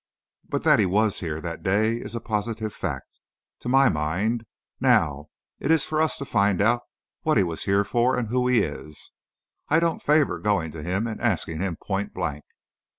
[0.49, 3.19] But that he was here that day is a positive fact,
[3.59, 4.45] to my mind.
[4.79, 5.27] Now,
[5.59, 6.81] it's for us to find out
[7.21, 9.11] what he was here for, and who he is.
[9.69, 12.45] I don't favor going to him and asking him pointblank.